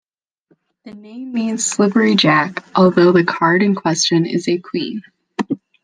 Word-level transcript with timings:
The 0.83 0.95
name 0.95 1.31
means 1.31 1.63
"Slippery 1.63 2.15
Jack", 2.15 2.65
though 2.75 2.89
the 3.11 3.23
card 3.23 3.61
in 3.61 3.75
question 3.75 4.25
is 4.25 4.47
a 4.47 4.57
Queen. 4.57 5.03